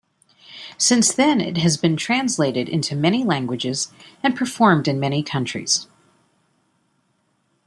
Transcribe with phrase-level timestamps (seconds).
[0.79, 3.91] Since then it has been translated into many languages
[4.23, 5.85] and performed in many countries.